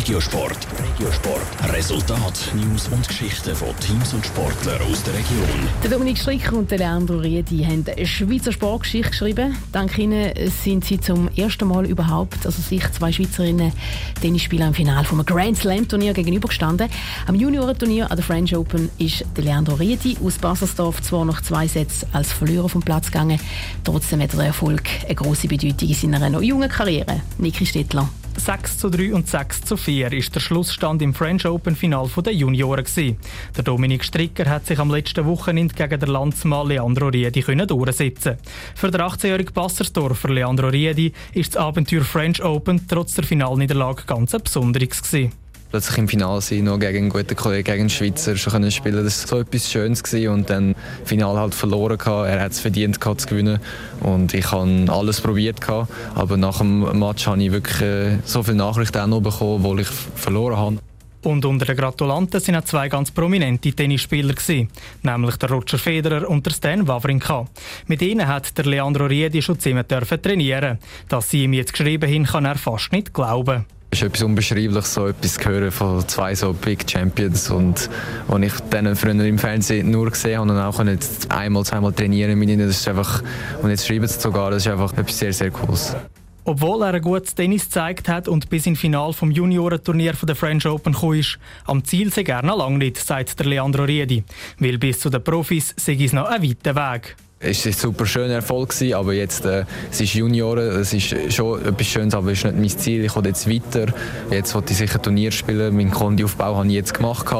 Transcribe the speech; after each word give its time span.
Regiosport. 0.00 0.56
Regiosport. 0.82 1.74
Resultat, 1.74 2.54
News 2.54 2.88
und 2.88 3.06
Geschichten 3.06 3.54
von 3.54 3.68
Teams 3.80 4.14
und 4.14 4.24
Sportlern 4.24 4.80
aus 4.90 5.02
der 5.02 5.12
Region. 5.12 5.68
Der 5.82 5.90
Dominik 5.90 6.16
Stricker 6.16 6.56
und 6.56 6.70
der 6.70 6.78
Leandro 6.78 7.18
Riedi 7.18 7.62
haben 7.64 7.84
eine 7.86 8.06
Schweizer 8.06 8.50
Sportgeschichte 8.50 9.10
geschrieben. 9.10 9.54
Dank 9.72 9.98
ihnen 9.98 10.32
sind 10.62 10.86
sie 10.86 10.98
zum 11.00 11.28
ersten 11.36 11.68
Mal 11.68 11.84
überhaupt, 11.84 12.46
also 12.46 12.62
sich 12.62 12.90
zwei 12.92 13.12
Schweizerinnen 13.12 13.74
Tennisspieler 14.22 14.68
im 14.68 14.74
Finale 14.74 15.04
vom 15.04 15.22
Grand 15.22 15.58
Slam 15.58 15.86
Turnier 15.86 16.14
gegenübergestanden. 16.14 16.88
Am 17.26 17.34
Juniorenturnier 17.34 18.10
an 18.10 18.16
der 18.16 18.24
French 18.24 18.56
Open 18.56 18.88
ist 18.96 19.26
der 19.36 19.44
Leandro 19.44 19.74
Riedi 19.74 20.16
aus 20.24 20.38
Baselsdorf 20.38 21.02
zwar 21.02 21.26
noch 21.26 21.42
zwei 21.42 21.68
Sätze 21.68 22.06
als 22.14 22.32
Verlierer 22.32 22.70
vom 22.70 22.80
Platz 22.80 23.08
gegangen, 23.08 23.38
trotzdem 23.84 24.22
hat 24.22 24.32
der 24.32 24.46
Erfolg 24.46 24.84
eine 25.04 25.14
große 25.14 25.46
Bedeutung 25.46 25.90
in 25.90 25.94
seiner 25.94 26.30
noch 26.30 26.40
jungen 26.40 26.70
Karriere. 26.70 27.20
Niki 27.36 27.66
Stettler. 27.66 28.08
6 28.40 28.78
zu 28.78 28.88
3 28.88 29.12
und 29.12 29.28
6 29.28 29.62
zu 29.62 29.76
4 29.76 30.12
ist 30.12 30.34
der 30.34 30.40
Schlussstand 30.40 31.02
im 31.02 31.12
French 31.12 31.44
Open 31.44 31.76
Final 31.76 32.08
der 32.24 32.32
Junioren 32.32 32.84
gewesen. 32.84 33.18
Der 33.54 33.62
Dominik 33.62 34.02
Stricker 34.02 34.48
hat 34.48 34.64
sich 34.64 34.78
am 34.78 34.90
letzten 34.90 35.26
Wochenende 35.26 35.74
gegen 35.74 36.00
den 36.00 36.08
Landsmann 36.08 36.68
Leandro 36.68 37.08
Riedi 37.08 37.42
durchsetzen. 37.42 38.38
Für 38.74 38.90
den 38.90 39.02
18-jährigen 39.02 39.52
Passersdorfer 39.52 40.30
Leandro 40.30 40.68
Riedi 40.68 41.12
ist 41.34 41.54
das 41.54 41.62
Abenteuer 41.62 42.02
French 42.02 42.42
Open 42.42 42.86
trotz 42.88 43.14
der 43.14 43.24
Finalniederlage 43.24 44.04
ganz 44.06 44.34
ein 44.34 44.42
besonderes 44.42 45.02
gewesen 45.02 45.32
plötzlich 45.70 45.98
im 45.98 46.08
Finale 46.08 46.40
sein, 46.40 46.64
noch 46.64 46.78
gegen 46.78 46.98
einen 46.98 47.08
guten 47.08 47.36
Kollegen, 47.36 47.64
gegen 47.64 47.80
einen 47.80 47.90
Schweizer 47.90 48.36
schon 48.36 48.52
können 48.52 48.70
spielen. 48.70 49.04
Das 49.04 49.22
war 49.22 49.38
so 49.38 49.40
etwas 49.40 49.70
Schönes 49.70 50.02
gewesen. 50.02 50.28
und 50.28 50.50
dann 50.50 50.74
Finale 51.04 51.38
halt 51.38 51.54
verloren 51.54 51.98
gehabt. 51.98 52.28
Er 52.28 52.40
hat 52.40 52.52
es 52.52 52.60
verdient 52.60 53.00
gehabt, 53.00 53.22
zu 53.22 53.28
gewinnen 53.28 53.60
und 54.00 54.34
ich 54.34 54.50
habe 54.50 54.86
alles 54.88 55.20
probiert 55.20 55.60
gehabt. 55.60 55.90
aber 56.14 56.36
nach 56.36 56.58
dem 56.58 56.98
Match 56.98 57.26
habe 57.26 57.42
ich 57.42 57.52
wirklich 57.52 57.80
äh, 57.80 58.18
so 58.24 58.42
viele 58.42 58.56
Nachrichten 58.56 58.98
auch 58.98 59.06
noch 59.06 59.20
bekommen, 59.20 59.62
wo 59.62 59.76
ich 59.76 59.86
verloren 59.86 60.56
habe. 60.56 60.78
Und 61.22 61.44
unter 61.44 61.66
den 61.66 61.76
Gratulanten 61.76 62.40
sind 62.40 62.56
auch 62.56 62.64
zwei 62.64 62.88
ganz 62.88 63.10
prominente 63.10 63.72
Tennisspieler 63.72 64.32
gewesen, 64.32 64.70
nämlich 65.02 65.36
der 65.36 65.50
Roger 65.50 65.76
Federer 65.76 66.28
und 66.28 66.46
der 66.46 66.52
Stan 66.52 66.88
Wawrinka. 66.88 67.46
Mit 67.86 68.00
ihnen 68.00 68.26
hat 68.26 68.56
der 68.56 68.64
Leandro 68.64 69.04
Riedi 69.04 69.42
schon 69.42 69.60
ziemlich 69.60 69.86
trainieren. 69.86 70.78
Dass 71.08 71.28
sie 71.28 71.44
ihm 71.44 71.52
jetzt 71.52 71.74
geschrieben 71.74 72.10
haben, 72.10 72.24
kann 72.24 72.44
er 72.46 72.56
fast 72.56 72.92
nicht 72.92 73.12
glauben. 73.12 73.66
Es 73.92 74.00
ist 74.00 74.06
etwas 74.06 74.22
Unbeschreibliches, 74.22 74.94
so 74.94 75.08
etwas 75.08 75.34
zu 75.34 75.48
hören 75.48 75.72
von 75.72 76.06
zwei 76.06 76.32
so 76.36 76.52
Big 76.52 76.88
Champions 76.88 77.50
und 77.50 77.90
und 78.28 78.44
ich 78.44 78.52
dann 78.70 78.94
früher 78.94 79.24
im 79.24 79.36
Fernsehen 79.36 79.90
nur 79.90 80.10
gesehen 80.10 80.38
habe 80.38 80.52
und 80.52 80.58
auch 80.58 80.84
nicht 80.84 81.02
einmal, 81.28 81.64
zweimal 81.64 81.92
trainieren 81.92 82.38
mit 82.38 82.50
ihnen, 82.50 82.68
das 82.68 82.78
ist 82.78 82.88
einfach, 82.88 83.22
und 83.62 83.70
jetzt 83.70 83.86
schreiben 83.86 84.06
sie 84.06 84.20
sogar, 84.20 84.52
das 84.52 84.64
ist 84.64 84.72
einfach 84.72 84.92
etwas 84.96 85.18
sehr, 85.18 85.32
sehr 85.32 85.50
Cooles. 85.50 85.96
Obwohl 86.44 86.82
er 86.82 86.94
ein 86.94 87.02
gutes 87.02 87.34
Tennis 87.34 87.64
gezeigt 87.64 88.08
hat 88.08 88.28
und 88.28 88.48
bis 88.48 88.66
ins 88.66 88.78
Finale 88.78 89.12
vom 89.12 89.30
Juniorenturnier 89.30 90.14
der 90.22 90.36
French 90.36 90.66
Open 90.66 90.92
gekommen 90.92 91.18
ist, 91.18 91.38
am 91.66 91.84
Ziel 91.84 92.12
sei 92.12 92.22
er 92.22 92.42
noch 92.42 92.58
lange 92.58 92.78
nicht, 92.78 92.96
sagt 92.96 93.38
der 93.38 93.46
Leandro 93.46 93.84
Riedi. 93.84 94.24
Weil 94.58 94.78
bis 94.78 95.00
zu 95.00 95.10
den 95.10 95.22
Profis 95.22 95.74
sei 95.76 95.98
es 96.00 96.12
noch 96.12 96.28
ein 96.28 96.42
weiter 96.42 96.74
Weg. 96.74 97.16
Es 97.42 97.64
war 97.64 97.72
ein 97.72 97.78
super 97.78 98.04
schöner 98.04 98.34
Erfolg, 98.34 98.74
aber 98.94 99.14
jetzt, 99.14 99.46
äh, 99.46 99.64
es 99.90 99.98
ist 100.02 100.12
Junioren, 100.12 100.78
es 100.78 100.92
ist 100.92 101.32
schon 101.32 101.64
etwas 101.64 101.86
Schönes, 101.86 102.12
aber 102.12 102.32
es 102.32 102.44
ist 102.44 102.44
nicht 102.44 102.58
mein 102.58 102.68
Ziel. 102.68 103.02
Ich 103.02 103.16
will 103.16 103.24
jetzt 103.24 103.48
weiter. 103.48 103.94
Jetzt 104.30 104.54
wollte 104.54 104.72
ich 104.72 104.78
sicher 104.78 105.00
Turnier 105.00 105.30
spielen. 105.30 105.74
Meinen 105.74 105.90
Kondiaufbau 105.90 106.56
habe 106.56 106.66
ich 106.66 106.74
jetzt 106.74 106.92
gemacht. 106.92 107.34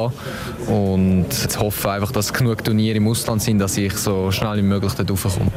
Und 0.67 1.27
jetzt 1.29 1.59
hoffe 1.61 1.91
einfach, 1.91 2.13
dass 2.13 2.33
genug 2.33 2.65
Turniere 2.65 2.97
im 2.97 3.09
Ausland 3.09 3.43
sind, 3.43 3.59
dass 3.59 3.77
ich 3.77 3.93
so 3.93 4.33
schnell 4.33 4.57
wie 4.57 4.63
möglich 4.63 4.95
dort 4.95 5.11
raufkomme. 5.11 5.51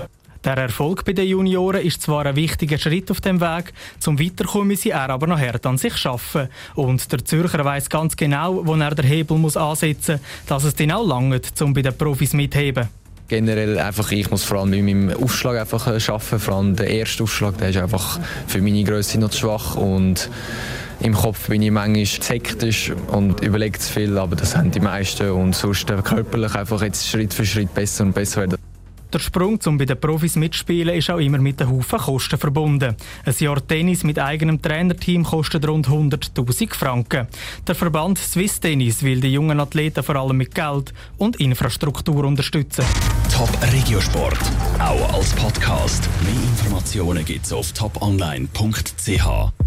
Der 0.44 0.58
Erfolg 0.58 1.06
bei 1.06 1.14
den 1.14 1.26
Junioren 1.26 1.82
ist 1.82 2.02
zwar 2.02 2.26
ein 2.26 2.36
wichtiger 2.36 2.78
Schritt 2.78 3.10
auf 3.12 3.22
dem 3.22 3.40
Weg, 3.40 3.72
zum 4.00 4.20
Weiterkommen 4.20 4.68
müsse 4.68 4.90
er 4.90 5.10
aber 5.10 5.26
noch 5.26 5.40
hart 5.40 5.66
an 5.66 5.78
sich 5.78 6.06
arbeiten. 6.06 6.50
Und 6.76 7.10
der 7.14 7.24
Zürcher 7.24 7.64
weiß 7.64 7.90
ganz 7.90 8.18
genau, 8.18 8.60
wo 8.66 8.76
er 8.76 8.94
den 8.94 9.06
Hebel 9.06 9.38
muss 9.38 9.56
ansetzen 9.56 10.20
muss, 10.20 10.48
dass 10.48 10.66
es 10.66 10.76
dann 10.76 10.92
auch 10.92 11.08
langt, 11.08 11.62
um 11.62 11.74
bei 11.74 11.82
den 11.82 11.98
Profis 11.98 12.34
mitheben 12.34 12.90
generell 13.28 13.80
einfach, 13.80 14.12
ich 14.12 14.30
muss 14.30 14.44
vor 14.44 14.60
allem 14.60 14.70
mit 14.70 14.84
meinem 14.84 15.24
Aufschlag 15.24 15.58
einfach 15.58 15.88
äh, 15.88 16.00
arbeiten. 16.08 16.40
Vor 16.40 16.56
allem 16.56 16.76
der 16.76 16.88
erste 16.88 17.24
Aufschlag, 17.24 17.58
der 17.58 17.70
ist 17.70 17.78
einfach 17.78 18.20
für 18.48 18.62
meine 18.62 18.84
Größe 18.84 19.20
noch 19.20 19.30
zu 19.30 19.40
schwach 19.40 19.76
und 19.76 20.30
im 21.00 21.14
Kopf 21.14 21.50
bin 21.50 21.62
ich 21.62 21.72
manchmal 21.72 22.06
hektisch 22.06 22.94
und 23.08 23.42
überlege 23.42 23.78
zu 23.78 23.92
viel, 23.92 24.18
aber 24.18 24.36
das 24.36 24.56
haben 24.56 24.72
die 24.72 24.80
meisten 24.80 25.30
und 25.32 25.54
sonst 25.54 25.88
körperlich 25.88 26.56
einfach 26.56 26.82
jetzt 26.82 27.08
Schritt 27.08 27.34
für 27.34 27.46
Schritt 27.46 27.74
besser 27.74 28.06
und 28.06 28.14
besser 28.14 28.42
werden. 28.42 28.63
Der 29.14 29.20
Sprung, 29.20 29.60
um 29.68 29.78
bei 29.78 29.86
den 29.86 30.00
Profis 30.00 30.36
mitzuspielen, 30.36 30.96
ist 30.96 31.12
auch 31.12 31.20
immer 31.20 31.38
mit 31.38 31.62
einem 31.62 31.70
Haufen 31.70 32.00
Kosten 32.00 32.40
verbunden. 32.40 32.96
Ein 33.24 33.36
Jahr 33.38 33.66
Tennis 33.68 34.04
mit 34.04 34.18
eigenem 34.18 34.60
Trainerteam 34.60 35.24
kostet 35.24 35.68
rund 35.68 35.88
100.000 35.88 36.74
Franken. 36.74 37.28
Der 37.68 37.76
Verband 37.76 38.18
Swiss 38.18 38.60
Tennis 38.60 39.04
will 39.04 39.22
die 39.22 39.32
jungen 39.32 39.60
Athleten 39.60 40.02
vor 40.02 40.16
allem 40.16 40.38
mit 40.38 40.56
Geld 40.56 40.96
und 41.20 41.36
Infrastruktur 41.36 42.26
unterstützen. 42.26 42.86
Top 43.32 43.52
Regiosport, 43.72 44.40
auch 44.80 45.14
als 45.14 45.32
Podcast. 45.34 46.10
Mehr 46.24 46.34
Informationen 46.34 47.24
gibt's 47.24 47.54
auf 47.54 47.72
toponline.ch. 47.72 49.63